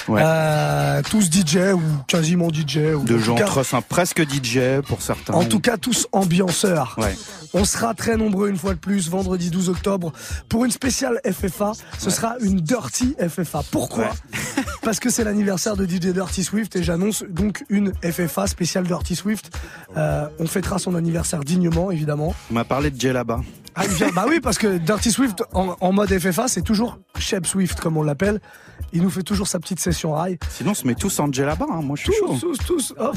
[0.08, 0.22] Ouais.
[0.24, 2.94] Euh, tous DJ ou quasiment DJ.
[2.96, 5.34] Ou De gens cas- simples, presque DJ pour certains.
[5.34, 6.96] En tout cas, tous ambianceurs.
[6.98, 7.16] Ouais.
[7.60, 10.14] On sera très nombreux une fois de plus vendredi 12 octobre
[10.48, 11.72] pour une spéciale FFA.
[11.98, 13.64] Ce sera une Dirty FFA.
[13.72, 14.12] Pourquoi
[14.84, 19.16] Parce que c'est l'anniversaire de DJ Dirty Swift et j'annonce donc une FFA spéciale Dirty
[19.16, 19.58] Swift.
[19.98, 22.36] Euh, on fêtera son anniversaire dignement, évidemment.
[22.52, 23.42] On m'a parlé de Djellaba.
[23.78, 26.98] Ah, il vient- bah oui, parce que Dirty Swift en, en mode FFA, c'est toujours
[27.20, 28.40] Shep Swift comme on l'appelle.
[28.94, 30.38] Il nous fait toujours sa petite session rail.
[30.50, 31.66] Sinon, on se met tous en Djellaba.
[31.70, 31.82] Hein.
[31.82, 32.38] Moi, je suis Tous, chaud.
[32.40, 32.94] tous, tous.
[33.00, 33.12] Oh.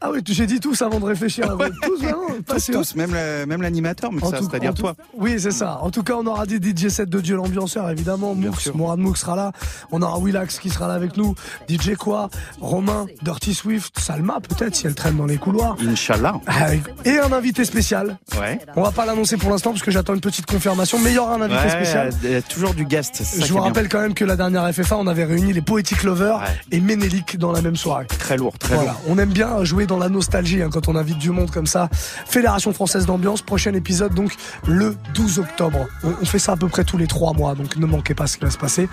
[0.00, 1.56] Ah oui, j'ai dit tous avant de réfléchir.
[1.82, 2.74] Tous, vraiment, pas Tous, sûr.
[2.74, 4.94] tous, même le- même l'animateur, mais En ça, tout- c'est-à-dire tout- toi.
[5.14, 5.78] Oui, c'est ça.
[5.82, 8.34] En tout cas, on aura des DJ sets de Dieu l'ambianceur, évidemment.
[8.34, 8.76] Bien Moux, sûr.
[8.76, 9.52] Morad Moux sera là.
[9.90, 11.34] On aura Willax qui sera là avec nous.
[11.68, 12.28] DJ Quoi,
[12.60, 15.76] Romain, Dirty Swift, Salma peut-être si elle traîne dans les couloirs.
[15.86, 16.40] Inch'Allah.
[16.46, 18.18] Avec- Et un invité spécial.
[18.38, 18.60] Ouais.
[18.76, 21.18] On va pas l'annoncer pour l'instant parce que j'attends une petite confirmation, mais il y
[21.18, 22.10] aura un invité Ouais, spécial.
[22.24, 23.16] il y a toujours du guest.
[23.16, 23.64] ça Je vous bien.
[23.64, 26.60] rappelle quand même que la dernière FFA, on avait réuni les Poetic Lovers Ouais.
[26.70, 28.06] et Ménélique dans la même soirée.
[28.06, 29.00] Très lourd, très Voilà, lourd.
[29.08, 31.88] on aime bien jouer dans la nostalgie hein, quand on invite du monde comme ça.
[31.92, 34.34] Fédération française d'ambiance, prochain épisode donc
[34.66, 35.86] le 12 octobre.
[36.04, 38.26] On, on fait ça à peu près tous les trois mois, donc ne manquez pas
[38.26, 38.88] ce qui va se passer.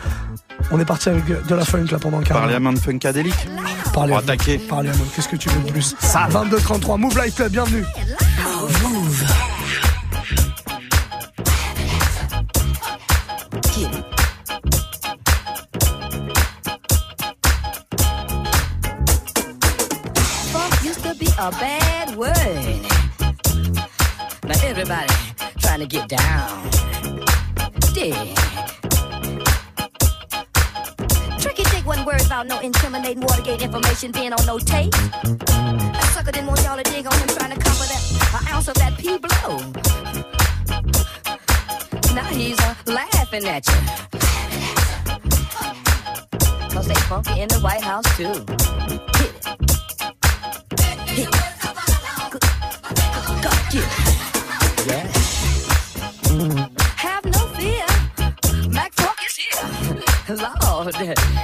[0.71, 2.47] On est parti avec de la funk là pendant un quart d'heure.
[2.49, 3.33] Parliament Funkadelic.
[3.33, 4.19] Parlez Pour à moi.
[4.19, 4.57] attaquer.
[4.57, 5.05] Parlez à moi.
[5.15, 7.85] Qu'est-ce que tu veux de plus 22-33, Move Life Club, bienvenue.
[21.39, 22.35] A bad word.
[24.43, 25.13] Now everybody
[25.59, 26.69] trying to get down.
[27.95, 28.35] Yeah.
[31.37, 34.91] Tricky Dick wasn't worried about no intimidating Watergate information being on no tape.
[34.91, 38.67] That sucker didn't want y'all to dig on him trying to cover that an ounce
[38.67, 39.59] of that P blow.
[42.13, 43.79] Now he's uh, laughing at you.
[46.69, 49.18] Cause they funky in the White House too.
[56.95, 57.85] Have no fear.
[58.69, 59.59] Mac Funk is here.
[60.37, 61.38] Lord.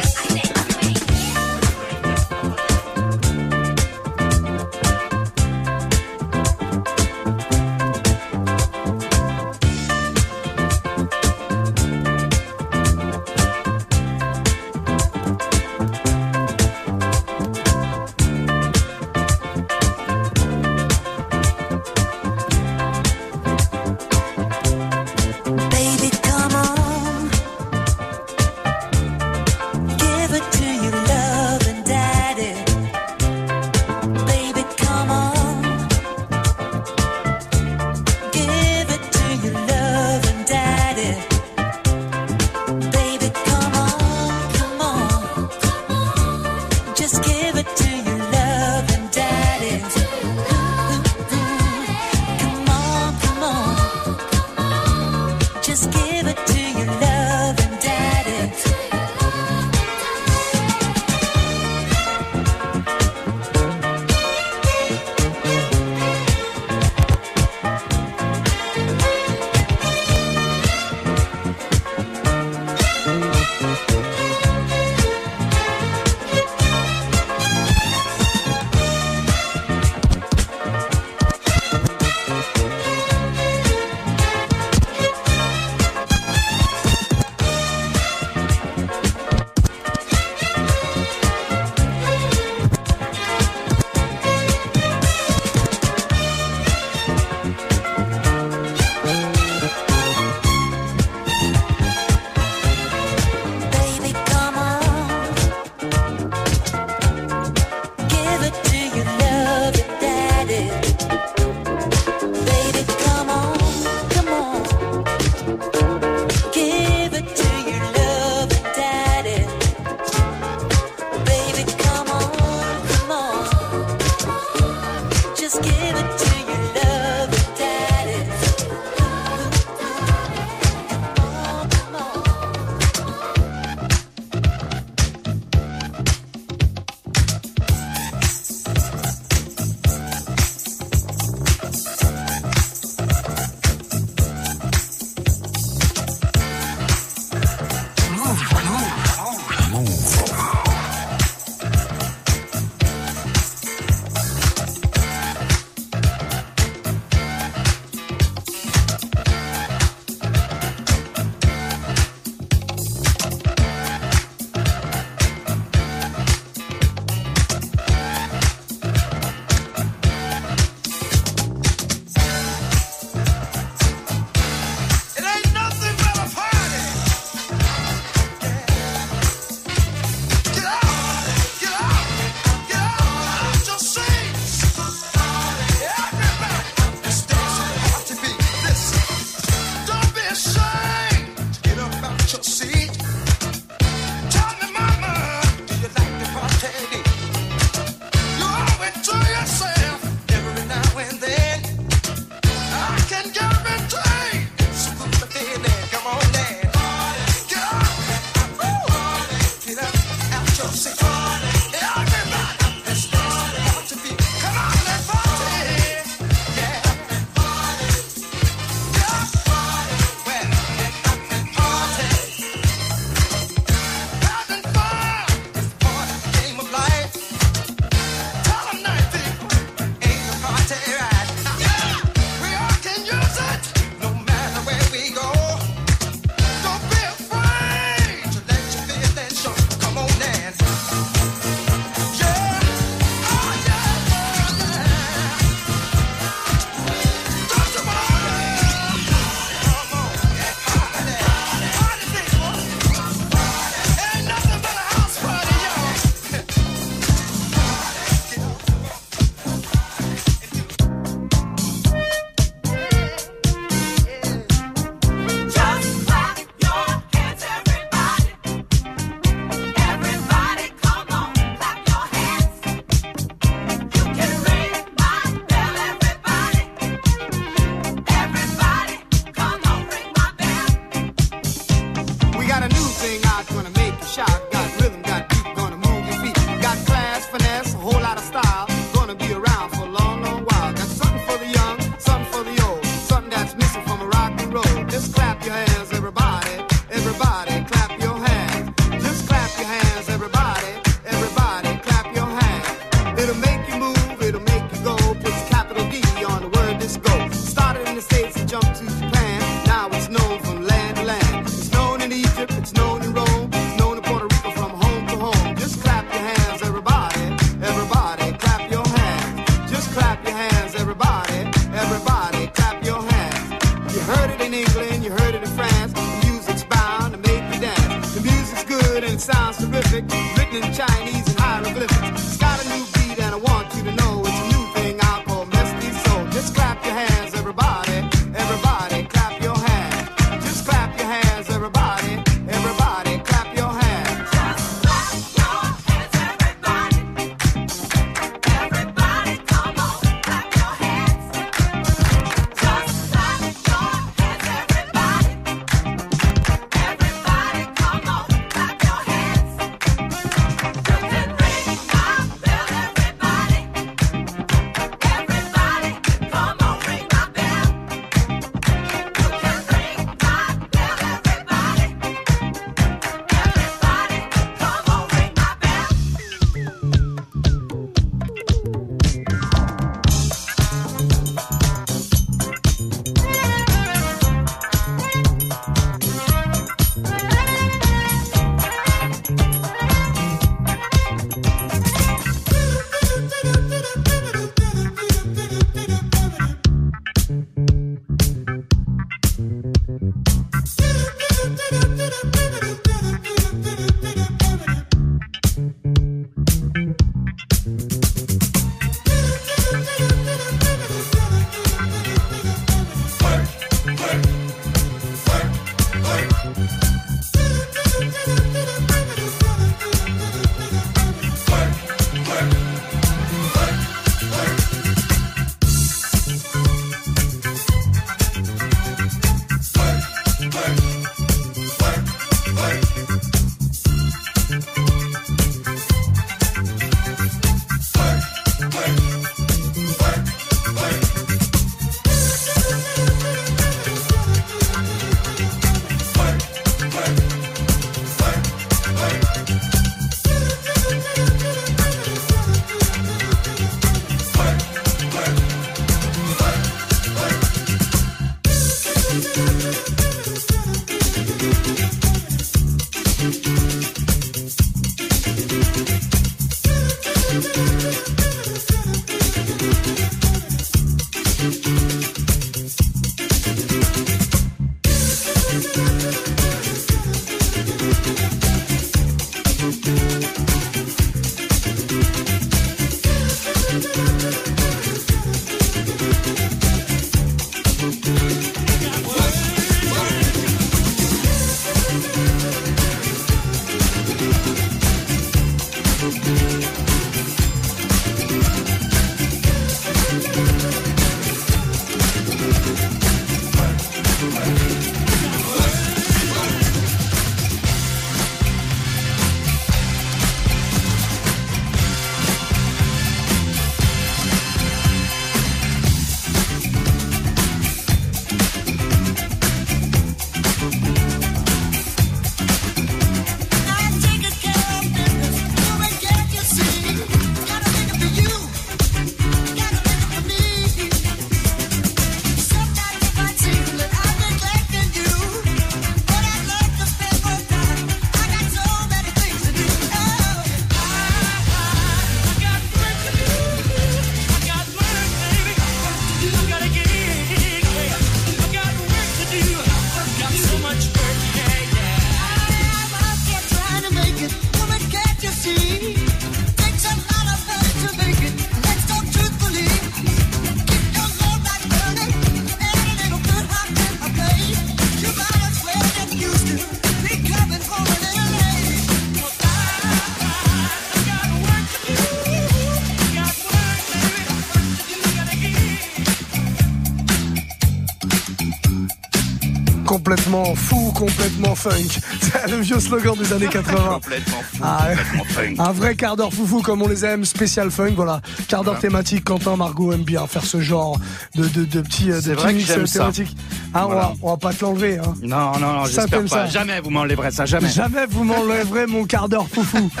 [581.60, 582.00] Funk.
[582.20, 583.78] C'est le vieux slogan des années 80.
[583.94, 584.96] Complètement fou, Ah ouais.
[584.96, 585.54] complètement funk.
[585.58, 588.20] Un vrai quart d'heure foufou comme on les aime, spécial funk, voilà.
[588.48, 588.80] Quart d'heure Voilà.
[588.80, 590.98] thématique, Quentin, Margot aime bien faire ce genre
[591.34, 592.98] de, de, de petits, euh, de petits mix ça.
[593.00, 593.36] thématiques.
[593.74, 595.14] Ah, on, va, on va pas te l'enlever, hein.
[595.22, 596.26] Non, non, non, j'espère pas.
[596.28, 596.46] ça.
[596.46, 597.68] Jamais vous m'enlèverez ça, jamais.
[597.68, 599.90] Jamais vous m'enlèverez mon quart d'heure foufou.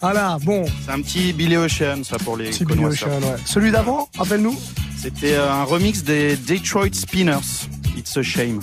[0.00, 0.64] Voilà, bon.
[0.86, 2.84] C'est un petit Billy Ocean, ça pour les Petit Billy.
[2.84, 3.34] Ocean, ouais.
[3.44, 4.56] Celui d'avant, rappelle-nous.
[4.96, 8.60] C'était euh, un remix des Detroit Spinners, It's a Shame.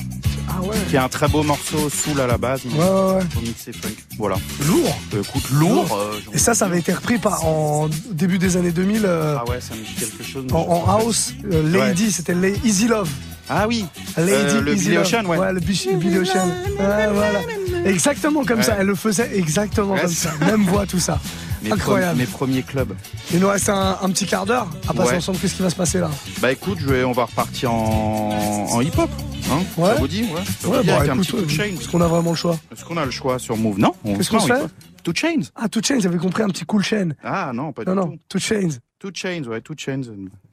[0.48, 0.76] Ah ouais.
[0.90, 2.62] Qui est un très beau morceau soul à la base.
[2.66, 3.74] mais Ouais, ouais, ouais.
[3.82, 3.90] Funk.
[4.18, 4.36] Voilà.
[4.68, 4.98] Lourd.
[5.14, 5.98] Euh, écoute, lourd.
[5.98, 9.50] euh, Et ça, ça avait été repris par, en début des années 2000 euh, Ah
[9.50, 10.46] ouais, ça me dit quelque chose.
[10.54, 11.34] en, house.
[11.52, 13.10] euh, Lady, c'était Easy Love.
[13.50, 13.86] Ah oui.
[14.18, 15.06] Lady le Easy Billy Love.
[15.06, 15.54] Ocean, ouais.
[15.54, 16.48] le Bichi- Billy Ocean.
[16.80, 17.40] Ouais, voilà.
[17.86, 18.64] Exactement comme Ouais.
[18.64, 18.78] ça.
[18.80, 20.32] Elle le faisait exactement Ouais, comme ça.
[20.42, 21.20] Même voix, tout ça.
[21.64, 22.18] Mes Incroyable.
[22.20, 22.94] Mes premiers clubs.
[23.34, 25.18] Il nous reste un, un petit quart d'heure à passer Ouais.
[25.18, 25.38] ensemble.
[25.40, 26.10] Qu'est-ce qui va se passer là?
[26.42, 29.10] Bah écoute, je vais, on va repartir en, en hip-hop.
[29.52, 29.88] Hein Ouais.
[29.90, 30.42] Ça vous dit Ouais.
[30.60, 31.64] Ça Ouais, bah avec un petit chain.
[31.66, 33.80] est-ce qu'on a vraiment le choix Est-ce qu'on a le choix sur Move?
[33.80, 34.64] Non on Qu'est-ce qu'on fait.
[35.04, 37.10] Two Chains Ah, Two Chains, j'avais compris un petit cool chain.
[37.24, 38.20] Ah non, pas Non, du non, tout.
[38.30, 38.70] Two Chains.
[38.98, 40.04] Two Chains, ouais, Two Chains.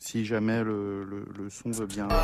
[0.00, 2.08] Si jamais le, le, le son veut bien.
[2.08, 2.18] Bien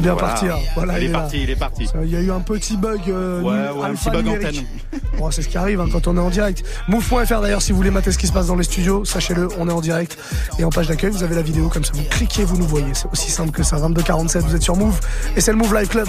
[0.00, 0.14] Voilà.
[0.16, 0.56] partir.
[0.74, 1.18] Voilà, il, est là.
[1.20, 1.86] parti, il est parti.
[2.02, 3.00] Il y a eu un petit bug.
[3.08, 4.64] euh, Ouais, ouais, un petit bug numérique.
[4.92, 5.00] antenne.
[5.18, 6.62] Bon, c'est ce qui arrive hein, quand on est en direct.
[6.88, 9.66] Move.fr d'ailleurs, si vous voulez mater ce qui se passe dans les studios, sachez-le, on
[9.68, 10.18] est en direct.
[10.58, 12.92] Et en page d'accueil, vous avez la vidéo, comme ça vous cliquez, vous nous voyez.
[12.94, 13.78] C'est aussi simple que ça.
[13.78, 14.98] 2247, vous êtes sur Move.
[15.36, 16.08] Et c'est le Move Live Club.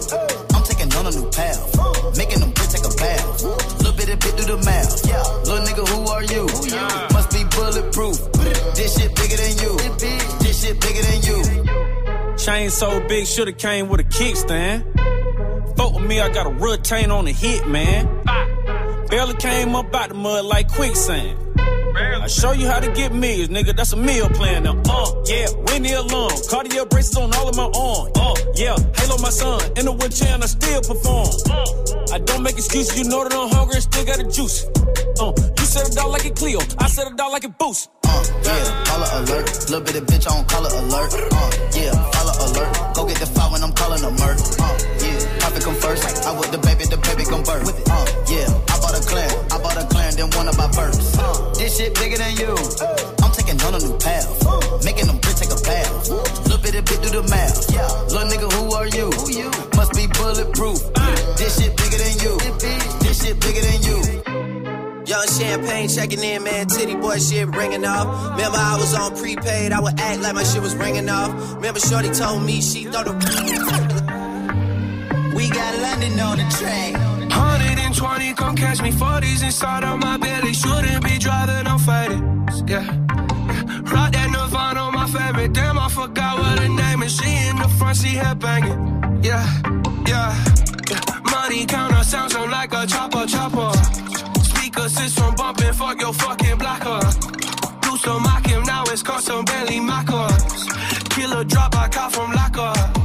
[0.00, 0.47] I
[0.98, 3.42] on a new path, making them bitch take a bath.
[3.78, 4.90] Little bit of bit through the mouth.
[5.46, 6.44] Little nigga, who are you?
[7.14, 8.18] Must be bulletproof.
[8.74, 9.72] This shit bigger than you.
[10.42, 12.36] This shit bigger than you.
[12.36, 14.84] Chain so big, shoulda came with a kickstand.
[15.76, 18.06] Fuck with me, I got a retain on the hit, man.
[19.08, 21.38] Barely came up out the mud like quicksand.
[21.98, 23.74] I show you how to get meals, nigga.
[23.76, 24.80] That's a meal plan now.
[24.88, 26.30] Uh, yeah, Winnie alone.
[26.50, 28.12] Cardio braces on all of my arms.
[28.14, 29.60] Uh, yeah, Halo my son.
[29.76, 31.28] In the wheelchair and I still perform.
[31.50, 32.98] Uh, I don't make excuses.
[32.98, 34.64] You know that I'm hungry and still got the juice.
[35.20, 36.60] Uh, you said it out like a Clio.
[36.78, 37.90] I said it out like a boost.
[38.08, 39.46] Uh, yeah, caller alert.
[39.68, 41.12] Little bit of bitch on caller alert.
[41.12, 42.72] Uh, yeah, caller alert.
[42.94, 44.38] Go get the file when I'm calling a murk.
[44.58, 46.02] Uh, yeah, profit come first.
[46.26, 47.68] I with the baby, the baby come birth.
[47.68, 51.16] Uh, yeah, I bought a clan, I bought a clan, then one of my birds.
[51.18, 52.56] Uh, this shit bigger than you.
[53.22, 54.26] I'm taking on a new path,
[54.84, 56.08] making them bitch take a bath.
[56.48, 57.56] Little bit of bit through the mouth.
[58.08, 59.08] Little nigga, who are you?
[59.76, 60.80] Must be bulletproof.
[61.36, 62.34] This shit bigger than you.
[63.04, 64.47] This shit bigger than you.
[65.08, 66.66] Young champagne checking in, man.
[66.66, 68.32] Titty boy shit ringing off.
[68.32, 69.72] Remember, I was on prepaid.
[69.72, 71.30] I would act like my shit was ringing off.
[71.54, 73.12] Remember, Shorty told me she thought the.
[75.34, 76.92] We got London on the track.
[76.92, 78.90] 120, come catch me.
[78.90, 80.52] 40s inside of my belly.
[80.52, 82.46] Shouldn't be driving, I'm fighting.
[82.66, 82.84] Yeah.
[83.90, 85.54] Rock that Nirvana on my favorite.
[85.54, 87.16] Damn, I forgot what her name is.
[87.16, 89.24] She in the front seat, head banging.
[89.24, 89.42] Yeah,
[90.06, 90.36] yeah.
[90.90, 91.00] yeah.
[91.30, 94.07] Money counter sounds so like a chopper, chopper.
[94.78, 97.04] Speaker system bumping, fuck your fucking blocker.
[97.90, 100.68] Used to mock him, now it's custom Bentley Maccas.
[101.10, 102.97] Killer drop, I caught from locker.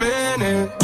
[0.00, 0.79] Spinning.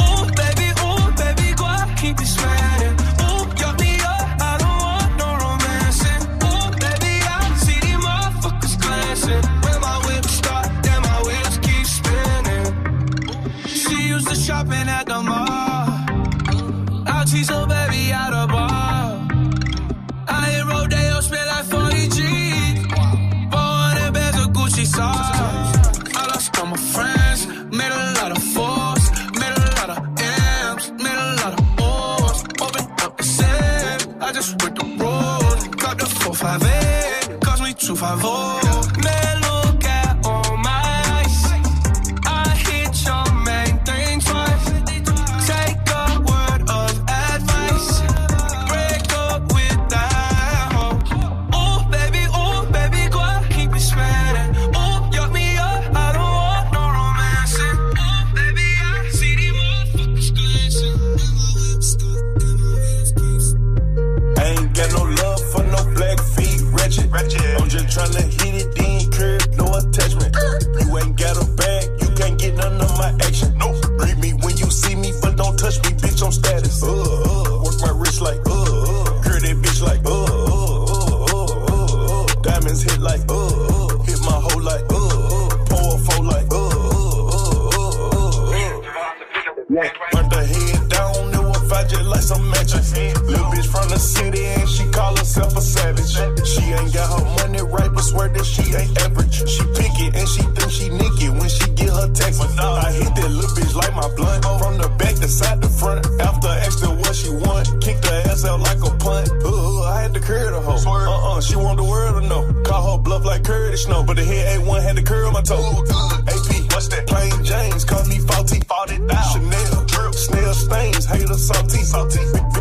[121.47, 121.85] Salty.
[121.85, 122.56] salty.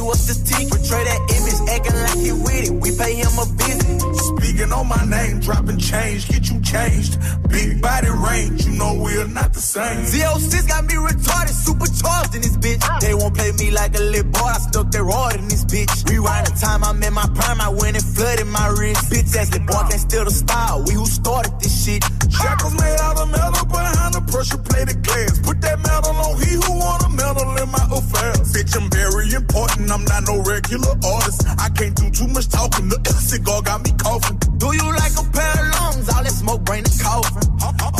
[0.00, 0.40] tell me what's the.
[0.60, 4.00] Portray that image, acting like he with it, we pay him a visit.
[4.36, 7.18] Speaking on my name, dropping change, get you changed.
[7.48, 10.04] Big body range, you know we're not the same.
[10.04, 12.82] Z06 got me retarded, supercharged in this bitch.
[13.00, 16.08] They won't play me like a little boy, I stuck their rod in this bitch.
[16.08, 19.10] Rewind the time I'm in my prime, I went and flooded my wrist.
[19.10, 22.04] Bitch ass little boy can't steal the style, we who started this shit.
[22.30, 25.40] Shackles made out of metal behind the pressure plated glass.
[25.40, 27.09] Put that metal on he who want
[27.56, 28.52] in my affairs.
[28.52, 31.46] Bitch, I'm very important, I'm not no regular artist.
[31.58, 34.38] I can't do too much talking, the cigar got me coughing.
[34.58, 36.08] Do you like a pair of lungs?
[36.08, 37.48] All that smoke bring the coughing.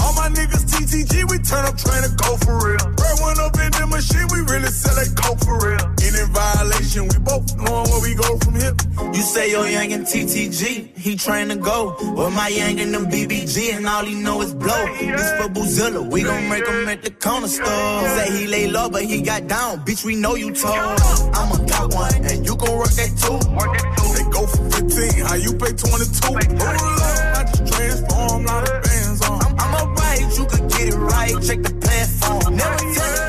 [0.00, 2.84] All my niggas TTG, we turn up trying to go for real.
[2.96, 5.99] Bread went up in the machine, we really sell that coke for real.
[6.54, 8.74] Violation, we both knowing where we go from here.
[9.14, 11.94] You say your young and TTG, he trying to go.
[12.16, 14.86] Well, my young and them BBG, and all he know is blow.
[14.98, 18.08] This for Boozilla, we gon' make him at the corner store.
[18.16, 19.84] Say he lay low, but he got down.
[19.84, 20.74] Bitch, we know you told.
[20.74, 23.38] I'm a top one, and you gon' work that too.
[24.16, 25.80] They go for 15, how you pay 22?
[25.80, 29.40] Oh, love, I just transform, lot of bands on.
[29.40, 31.30] I'm, I'm alright, you could get it right.
[31.42, 32.56] Check the platform.
[32.56, 33.19] Never tell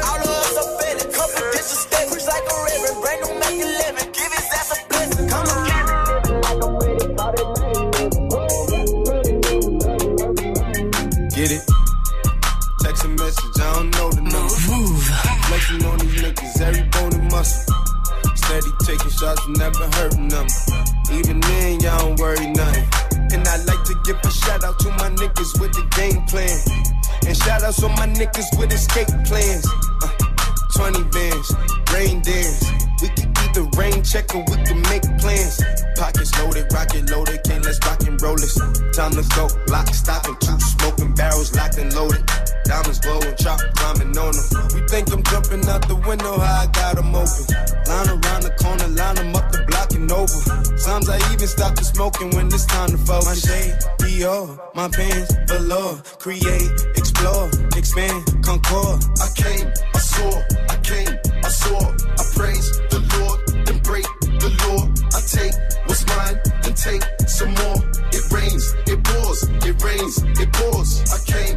[17.43, 20.47] Steady taking shots, never hurting them.
[21.11, 22.85] Even then, y'all don't worry nothing.
[23.33, 26.53] And I like to give a shout out to my niggas with the game plan.
[27.25, 29.65] And shout outs on my niggas with escape plans.
[30.03, 30.09] Uh,
[30.75, 31.55] 20 bands,
[31.93, 32.61] rain dance.
[33.01, 35.61] We can either rain check or we can make plans.
[35.97, 38.55] Pockets loaded, rocket loaded, can't let's rock and roll this.
[38.93, 42.23] Time to go, lock, stock, and two smoking barrels locked and loaded.
[42.65, 44.70] Diamonds glowing, chop climbing on them.
[45.31, 47.45] Jumping out the window, how I got 'em open.
[47.87, 50.39] Line around the corner, line 'em up the block and over.
[50.77, 53.27] Sometimes I even stop the smoking when it's time to focus.
[53.31, 56.01] My shade, Dior, my pants, velour.
[56.19, 56.69] Create,
[56.99, 58.99] explore, expand, concord.
[59.25, 60.31] I came, I saw,
[60.73, 61.13] I came,
[61.47, 61.79] I saw.
[62.21, 64.07] I praise the Lord, then break
[64.43, 64.81] the law.
[65.17, 65.55] I take
[65.87, 67.79] what's mine, then take some more.
[68.11, 70.89] It rains, it pours, it rains, it pours.
[71.15, 71.55] I came,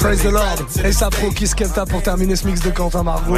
[0.00, 0.56] Praise the Lord.
[0.84, 3.36] Et ça pro Kiss Kenta pour terminer ce mix de Quentin Margot.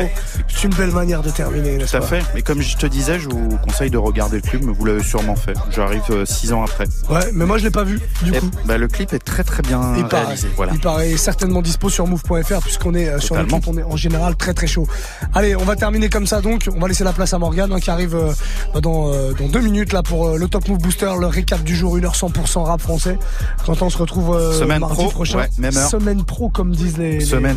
[0.49, 2.23] C'est une belle manière de terminer, n'est-ce Tout à fait.
[2.35, 5.03] Mais comme je te disais, je vous conseille de regarder le clip, mais vous l'avez
[5.03, 5.55] sûrement fait.
[5.71, 6.85] J'arrive euh, six ans après.
[7.11, 8.49] Ouais, mais moi je l'ai pas vu, du Et, coup.
[8.65, 10.49] bah, le clip est très très bien Il paraît, réalisé.
[10.57, 10.73] Voilà.
[10.75, 13.97] il paraît certainement dispo sur move.fr puisqu'on est euh, sur le clip, on est en
[13.97, 14.87] général très très chaud.
[15.35, 16.69] Allez, on va terminer comme ça donc.
[16.75, 18.33] On va laisser la place à Morgane hein, qui arrive euh,
[18.81, 21.75] dans, euh, dans deux minutes là pour euh, le Top Move Booster, le récap du
[21.75, 23.19] jour, 1h 100% rap français.
[23.67, 25.39] Quentin, on se retrouve euh, Semaine mardi pro, prochain.
[25.39, 25.91] ouais, même heure.
[25.91, 27.57] Semaine pro comme disent les, jeunes.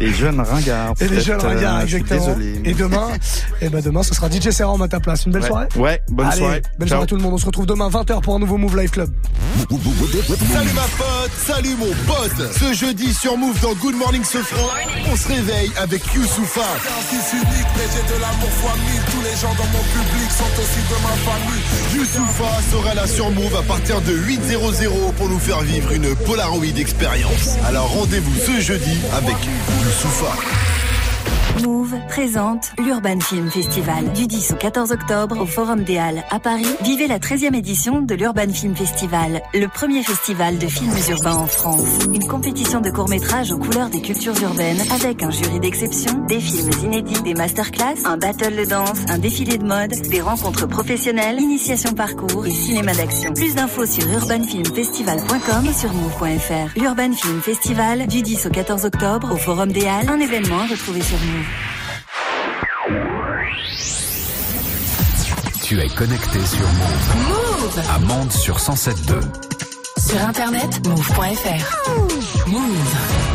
[0.00, 0.94] Les jeunes ringards.
[1.00, 2.34] Et les jeunes euh, suis exactement.
[2.36, 2.60] Désolé.
[2.64, 3.08] Et demain,
[3.60, 5.26] et ben demain, ce sera DJ Serra à ta place.
[5.26, 5.48] Une belle Ouais.
[5.48, 5.66] soirée.
[5.76, 6.62] Ouais, bonne Allez, soirée.
[6.78, 6.96] Belle Ciao.
[6.96, 7.34] soirée à tout le monde.
[7.34, 9.10] On se retrouve demain 20h pour un nouveau Move Live Club.
[9.68, 12.52] Salut ma pote, salut mon pote.
[12.58, 14.66] Ce jeudi sur Move dans Good Morning Sofran,
[15.12, 16.60] on se réveille avec Youssoufa.
[16.60, 19.02] Un fils unique, mais j'ai de l'amour fois mille.
[19.10, 21.62] Tous les gens dans mon public sont aussi de ma famille.
[21.94, 26.64] Youssoufa sera là sur Move à partir de 8.00 pour nous faire vivre une Polaroid
[26.78, 27.19] expérience.
[27.66, 29.36] Alors rendez-vous ce jeudi avec
[29.82, 30.79] Youssoufa.
[31.58, 34.12] Move présente l'Urban Film Festival.
[34.12, 38.00] Du 10 au 14 octobre au Forum des Halles à Paris, vivez la 13e édition
[38.00, 41.98] de l'Urban Film Festival, le premier festival de films urbains en France.
[42.12, 46.70] Une compétition de courts-métrages aux couleurs des cultures urbaines avec un jury d'exception, des films
[46.84, 51.92] inédits, des masterclass, un battle de danse, un défilé de mode, des rencontres professionnelles, initiation
[51.92, 53.32] parcours et cinéma d'action.
[53.34, 56.78] Plus d'infos sur urbanfilmfestival.com sur move.fr.
[56.78, 60.66] L'Urban Film Festival du 10 au 14 octobre au Forum des Halles, un événement à
[60.66, 61.39] retrouver sur Move.
[65.62, 67.16] Tu es connecté sur Move.
[67.28, 69.20] Move À Mende sur 107.2.
[70.08, 72.48] Sur internet, move.fr.
[72.48, 73.29] Move.